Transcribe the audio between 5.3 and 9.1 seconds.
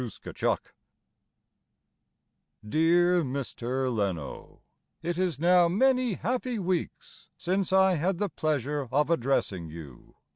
now many happy weeks Since I had the pleasure